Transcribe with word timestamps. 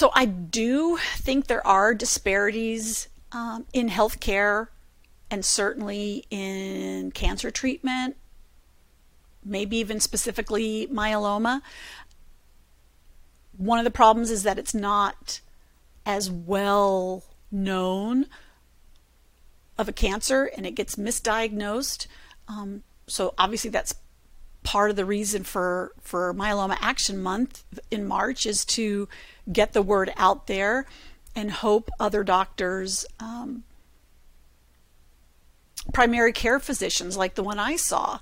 So 0.00 0.10
I 0.14 0.24
do 0.24 0.96
think 0.96 1.46
there 1.46 1.66
are 1.66 1.92
disparities 1.92 3.08
um, 3.32 3.66
in 3.74 3.90
healthcare 3.90 4.68
and 5.30 5.44
certainly 5.44 6.24
in 6.30 7.10
cancer 7.10 7.50
treatment, 7.50 8.16
maybe 9.44 9.76
even 9.76 10.00
specifically 10.00 10.88
myeloma. 10.90 11.60
One 13.58 13.78
of 13.78 13.84
the 13.84 13.90
problems 13.90 14.30
is 14.30 14.42
that 14.44 14.58
it's 14.58 14.72
not 14.72 15.42
as 16.06 16.30
well 16.30 17.22
known 17.52 18.24
of 19.76 19.86
a 19.86 19.92
cancer 19.92 20.50
and 20.56 20.64
it 20.64 20.74
gets 20.74 20.96
misdiagnosed. 20.96 22.06
Um, 22.48 22.84
so 23.06 23.34
obviously 23.36 23.68
that's 23.68 23.94
part 24.62 24.90
of 24.90 24.96
the 24.96 25.04
reason 25.04 25.42
for 25.42 25.92
for 26.00 26.34
myeloma 26.34 26.76
action 26.80 27.20
month 27.22 27.64
in 27.90 28.06
march 28.06 28.46
is 28.46 28.64
to 28.64 29.08
get 29.52 29.72
the 29.72 29.82
word 29.82 30.12
out 30.16 30.46
there 30.46 30.86
and 31.34 31.50
hope 31.50 31.90
other 31.98 32.22
doctors 32.22 33.06
um, 33.20 33.64
primary 35.94 36.32
care 36.32 36.60
physicians 36.60 37.16
like 37.16 37.34
the 37.34 37.42
one 37.42 37.58
i 37.58 37.74
saw 37.74 38.20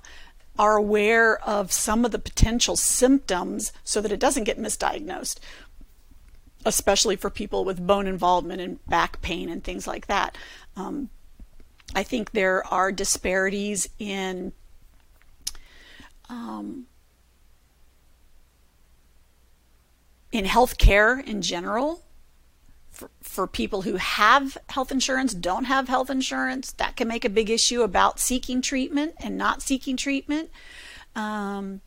are 0.57 0.77
aware 0.77 1.39
of 1.47 1.71
some 1.71 2.03
of 2.03 2.11
the 2.11 2.19
potential 2.19 2.75
symptoms 2.75 3.71
so 3.83 4.01
that 4.01 4.11
it 4.11 4.19
doesn't 4.19 4.43
get 4.45 4.59
misdiagnosed 4.59 5.39
especially 6.65 7.15
for 7.15 7.29
people 7.29 7.63
with 7.63 7.85
bone 7.85 8.07
involvement 8.07 8.61
and 8.61 8.85
back 8.85 9.21
pain 9.21 9.49
and 9.49 9.63
things 9.63 9.87
like 9.87 10.07
that. 10.07 10.37
Um, 10.75 11.09
i 11.95 12.03
think 12.03 12.31
there 12.31 12.65
are 12.67 12.91
disparities 12.91 13.89
in 13.97 14.51
um, 16.59 16.85
in 20.31 20.45
healthcare 20.45 21.23
in 21.25 21.41
general 21.41 22.03
for, 22.91 23.09
for 23.21 23.47
people 23.47 23.83
who 23.83 23.95
have 23.95 24.57
health 24.69 24.91
insurance 24.91 25.33
don't 25.33 25.65
have 25.65 25.87
health 25.87 26.09
insurance 26.09 26.71
that 26.73 26.95
can 26.95 27.07
make 27.07 27.25
a 27.25 27.29
big 27.29 27.49
issue 27.49 27.81
about 27.81 28.19
seeking 28.19 28.61
treatment 28.61 29.15
and 29.19 29.37
not 29.37 29.61
seeking 29.61 29.97
treatment. 29.97 30.49
Um, 31.15 31.81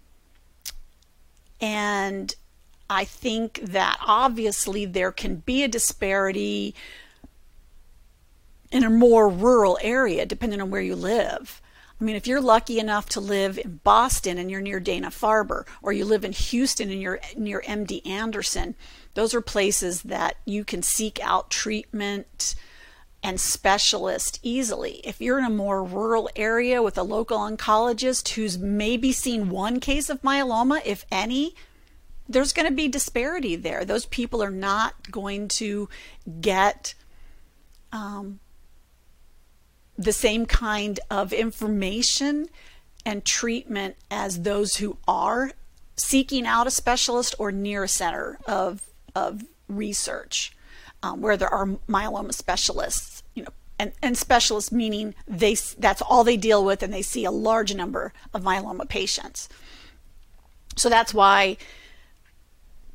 and 1.62 2.34
i 2.91 3.05
think 3.05 3.61
that 3.62 3.97
obviously 4.05 4.84
there 4.84 5.12
can 5.12 5.37
be 5.37 5.62
a 5.62 5.69
disparity 5.69 6.75
in 8.70 8.83
a 8.84 8.91
more 8.91 9.28
rural 9.28 9.78
area 9.81 10.27
depending 10.27 10.61
on 10.61 10.70
where 10.70 10.83
you 10.83 10.97
live 10.97 11.62
I 12.03 12.05
mean, 12.05 12.17
if 12.17 12.27
you're 12.27 12.41
lucky 12.41 12.81
enough 12.81 13.08
to 13.11 13.20
live 13.20 13.61
in 13.64 13.78
Boston 13.84 14.36
and 14.36 14.50
you're 14.50 14.61
near 14.61 14.81
Dana 14.81 15.11
Farber, 15.11 15.64
or 15.83 15.92
you 15.92 16.05
live 16.05 16.25
in 16.25 16.33
Houston 16.33 16.91
and 16.91 17.00
you're 17.00 17.20
near 17.36 17.62
MD 17.64 18.05
Anderson, 18.05 18.75
those 19.14 19.34
are 19.34 19.41
places 19.41 20.03
that 20.03 20.34
you 20.44 20.64
can 20.64 20.83
seek 20.83 21.20
out 21.22 21.48
treatment 21.48 22.56
and 23.22 23.41
specialist 23.41 24.41
easily. 24.42 24.94
If 25.05 25.20
you're 25.20 25.39
in 25.39 25.44
a 25.44 25.50
more 25.50 25.84
rural 25.84 26.28
area 26.34 26.83
with 26.83 26.98
a 26.98 27.05
local 27.05 27.39
oncologist 27.39 28.31
who's 28.31 28.59
maybe 28.59 29.12
seen 29.12 29.48
one 29.48 29.78
case 29.78 30.11
of 30.11 30.22
myeloma, 30.22 30.83
if 30.84 31.06
any, 31.12 31.55
there's 32.28 32.53
going 32.53 32.69
to 32.69 32.75
be 32.75 32.89
disparity 32.89 33.55
there. 33.55 33.84
Those 33.84 34.06
people 34.06 34.42
are 34.42 34.50
not 34.50 35.12
going 35.12 35.47
to 35.48 35.89
get 36.41 36.94
um, 37.92 38.41
the 40.05 40.12
same 40.12 40.47
kind 40.47 41.00
of 41.11 41.33
information 41.33 42.48
and 43.05 43.25
treatment 43.25 43.97
as 44.11 44.42
those 44.42 44.77
who 44.77 44.97
are 45.09 45.53
seeking 45.97 46.47
out 46.47 46.67
a 46.67 46.70
specialist 46.70 47.34
or 47.39 47.53
near 47.53 47.84
a 47.84 47.89
center 47.89 48.39
of, 48.47 48.83
of 49.14 49.44
research 49.69 50.56
um, 51.03 51.20
where 51.20 51.36
there 51.36 51.53
are 51.53 51.67
myeloma 51.89 52.33
specialists, 52.33 53.22
you 53.34 53.42
know, 53.42 53.50
and, 53.78 53.92
and 54.03 54.17
specialists 54.17 54.70
meaning 54.70 55.14
they 55.27 55.56
that's 55.78 56.03
all 56.03 56.22
they 56.22 56.37
deal 56.37 56.64
with 56.64 56.83
and 56.83 56.92
they 56.92 57.03
see 57.03 57.25
a 57.25 57.31
large 57.31 57.75
number 57.75 58.12
of 58.32 58.43
myeloma 58.43 58.88
patients. 58.88 59.48
So 60.77 60.88
that's 60.88 61.12
why 61.12 61.56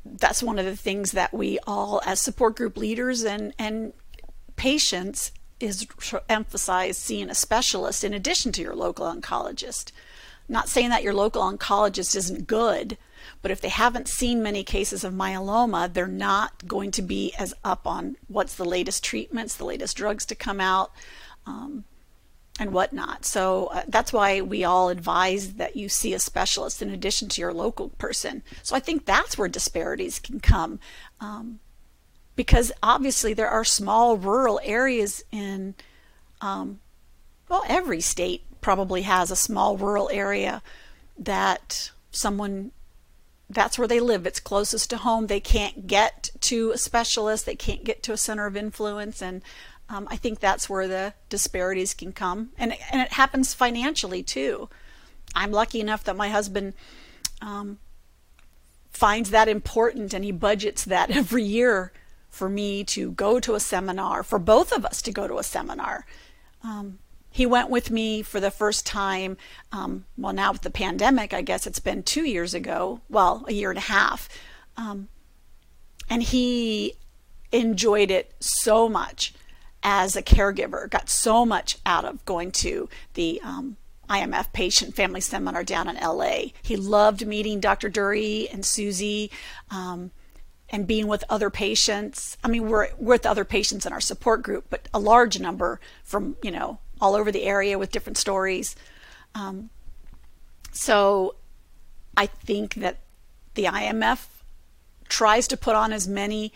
that's 0.04 0.42
one 0.42 0.58
of 0.58 0.64
the 0.64 0.76
things 0.76 1.12
that 1.12 1.34
we 1.34 1.58
all 1.66 2.00
as 2.06 2.20
support 2.20 2.56
group 2.56 2.76
leaders 2.76 3.24
and 3.24 3.52
and 3.58 3.92
patients 4.56 5.32
is 5.60 5.86
emphasize 6.28 6.96
seeing 6.96 7.30
a 7.30 7.34
specialist 7.34 8.04
in 8.04 8.14
addition 8.14 8.52
to 8.52 8.62
your 8.62 8.74
local 8.74 9.06
oncologist. 9.06 9.92
Not 10.48 10.68
saying 10.68 10.90
that 10.90 11.02
your 11.02 11.14
local 11.14 11.42
oncologist 11.42 12.16
isn't 12.16 12.46
good, 12.46 12.96
but 13.42 13.50
if 13.50 13.60
they 13.60 13.68
haven't 13.68 14.08
seen 14.08 14.42
many 14.42 14.64
cases 14.64 15.04
of 15.04 15.12
myeloma, 15.12 15.92
they're 15.92 16.06
not 16.06 16.66
going 16.66 16.90
to 16.92 17.02
be 17.02 17.34
as 17.38 17.52
up 17.64 17.86
on 17.86 18.16
what's 18.28 18.54
the 18.54 18.64
latest 18.64 19.04
treatments, 19.04 19.56
the 19.56 19.64
latest 19.64 19.96
drugs 19.96 20.24
to 20.26 20.34
come 20.34 20.60
out, 20.60 20.90
um, 21.46 21.84
and 22.58 22.72
whatnot. 22.72 23.24
So 23.24 23.66
uh, 23.66 23.82
that's 23.88 24.12
why 24.12 24.40
we 24.40 24.64
all 24.64 24.88
advise 24.88 25.54
that 25.54 25.76
you 25.76 25.88
see 25.88 26.12
a 26.14 26.18
specialist 26.18 26.82
in 26.82 26.90
addition 26.90 27.28
to 27.28 27.40
your 27.40 27.52
local 27.52 27.90
person. 27.90 28.42
So 28.62 28.74
I 28.74 28.80
think 28.80 29.04
that's 29.04 29.38
where 29.38 29.48
disparities 29.48 30.18
can 30.18 30.40
come. 30.40 30.80
Um, 31.20 31.60
because 32.38 32.70
obviously 32.84 33.34
there 33.34 33.48
are 33.48 33.64
small 33.64 34.16
rural 34.16 34.60
areas 34.62 35.24
in, 35.32 35.74
um, 36.40 36.78
well, 37.48 37.64
every 37.66 38.00
state 38.00 38.44
probably 38.60 39.02
has 39.02 39.32
a 39.32 39.36
small 39.36 39.76
rural 39.76 40.08
area 40.12 40.62
that 41.18 41.90
someone 42.12 42.70
that's 43.50 43.76
where 43.76 43.88
they 43.88 43.98
live. 43.98 44.24
It's 44.24 44.38
closest 44.38 44.88
to 44.90 44.98
home. 44.98 45.26
They 45.26 45.40
can't 45.40 45.88
get 45.88 46.30
to 46.42 46.70
a 46.70 46.78
specialist. 46.78 47.44
They 47.44 47.56
can't 47.56 47.82
get 47.82 48.04
to 48.04 48.12
a 48.12 48.16
center 48.16 48.46
of 48.46 48.56
influence, 48.56 49.20
and 49.20 49.42
um, 49.88 50.06
I 50.08 50.14
think 50.14 50.38
that's 50.38 50.70
where 50.70 50.86
the 50.86 51.14
disparities 51.28 51.92
can 51.92 52.12
come. 52.12 52.50
And 52.56 52.76
and 52.92 53.02
it 53.02 53.14
happens 53.14 53.52
financially 53.52 54.22
too. 54.22 54.68
I'm 55.34 55.50
lucky 55.50 55.80
enough 55.80 56.04
that 56.04 56.16
my 56.16 56.28
husband 56.28 56.74
um, 57.40 57.78
finds 58.92 59.30
that 59.30 59.48
important, 59.48 60.14
and 60.14 60.24
he 60.24 60.30
budgets 60.30 60.84
that 60.84 61.10
every 61.16 61.42
year 61.42 61.90
for 62.38 62.48
me 62.48 62.84
to 62.84 63.10
go 63.10 63.40
to 63.40 63.54
a 63.54 63.60
seminar, 63.60 64.22
for 64.22 64.38
both 64.38 64.72
of 64.72 64.86
us 64.86 65.02
to 65.02 65.12
go 65.12 65.26
to 65.26 65.38
a 65.38 65.42
seminar. 65.42 66.06
Um, 66.62 67.00
he 67.30 67.44
went 67.44 67.68
with 67.68 67.90
me 67.90 68.22
for 68.22 68.40
the 68.40 68.50
first 68.50 68.86
time. 68.86 69.36
Um, 69.72 70.06
well, 70.16 70.32
now 70.32 70.52
with 70.52 70.62
the 70.62 70.70
pandemic, 70.70 71.34
I 71.34 71.42
guess 71.42 71.66
it's 71.66 71.80
been 71.80 72.02
two 72.02 72.24
years 72.24 72.54
ago. 72.54 73.00
Well, 73.10 73.44
a 73.48 73.52
year 73.52 73.70
and 73.70 73.78
a 73.78 73.82
half. 73.82 74.28
Um, 74.76 75.08
and 76.08 76.22
he 76.22 76.94
enjoyed 77.52 78.10
it 78.10 78.34
so 78.40 78.88
much 78.88 79.34
as 79.82 80.16
a 80.16 80.22
caregiver, 80.22 80.88
got 80.88 81.08
so 81.08 81.44
much 81.44 81.78
out 81.84 82.04
of 82.04 82.24
going 82.24 82.50
to 82.50 82.88
the 83.14 83.40
um, 83.42 83.76
IMF 84.08 84.52
patient 84.52 84.94
family 84.94 85.20
seminar 85.20 85.64
down 85.64 85.88
in 85.88 85.96
LA. 85.96 86.52
He 86.62 86.76
loved 86.76 87.26
meeting 87.26 87.60
Dr. 87.60 87.88
Durie 87.88 88.48
and 88.50 88.64
Susie. 88.64 89.30
Um, 89.70 90.10
and 90.70 90.86
being 90.86 91.06
with 91.06 91.24
other 91.28 91.50
patients. 91.50 92.36
I 92.44 92.48
mean, 92.48 92.68
we're, 92.68 92.88
with 92.98 93.24
other 93.24 93.44
patients 93.44 93.86
in 93.86 93.92
our 93.92 94.00
support 94.00 94.42
group, 94.42 94.66
but 94.68 94.88
a 94.92 94.98
large 94.98 95.40
number 95.40 95.80
from, 96.04 96.36
you 96.42 96.50
know, 96.50 96.78
all 97.00 97.14
over 97.14 97.32
the 97.32 97.44
area 97.44 97.78
with 97.78 97.92
different 97.92 98.18
stories. 98.18 98.76
Um, 99.34 99.70
so 100.72 101.36
I 102.16 102.26
think 102.26 102.74
that 102.74 102.98
the 103.54 103.64
IMF 103.64 104.26
tries 105.08 105.48
to 105.48 105.56
put 105.56 105.74
on 105.74 105.92
as 105.92 106.06
many 106.06 106.52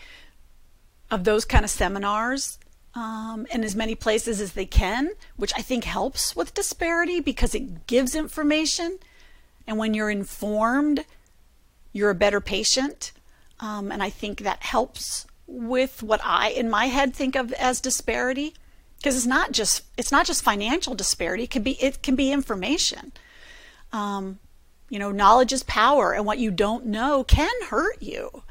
of 1.09 1.23
those 1.23 1.45
kind 1.45 1.63
of 1.63 1.71
seminars 1.71 2.59
um, 2.95 3.47
in 3.51 3.63
as 3.63 3.75
many 3.75 3.95
places 3.95 4.39
as 4.39 4.53
they 4.53 4.65
can, 4.65 5.09
which 5.35 5.53
I 5.55 5.61
think 5.61 5.85
helps 5.85 6.35
with 6.35 6.53
disparity 6.53 7.19
because 7.19 7.55
it 7.55 7.87
gives 7.87 8.15
information. 8.15 8.99
And 9.65 9.77
when 9.77 9.93
you're 9.93 10.09
informed, 10.09 11.05
you're 11.91 12.09
a 12.09 12.15
better 12.15 12.41
patient. 12.41 13.11
Um, 13.59 13.91
and 13.91 14.03
I 14.03 14.09
think 14.09 14.39
that 14.39 14.63
helps 14.63 15.25
with 15.47 16.03
what 16.03 16.21
I, 16.23 16.49
in 16.49 16.69
my 16.69 16.87
head, 16.87 17.13
think 17.13 17.35
of 17.35 17.51
as 17.53 17.79
disparity, 17.81 18.53
because 18.97 19.15
it's 19.15 19.25
not 19.25 19.51
just 19.51 19.83
it's 19.97 20.11
not 20.11 20.25
just 20.25 20.43
financial 20.43 20.95
disparity. 20.95 21.43
It 21.43 21.49
can 21.49 21.63
be 21.63 21.73
it 21.83 22.01
can 22.01 22.15
be 22.15 22.31
information. 22.31 23.11
Um, 23.91 24.39
you 24.89 24.99
know, 24.99 25.11
knowledge 25.11 25.53
is 25.53 25.63
power, 25.63 26.13
and 26.13 26.25
what 26.25 26.39
you 26.39 26.51
don't 26.51 26.85
know 26.85 27.23
can 27.23 27.51
hurt 27.69 28.01
you. 28.01 28.43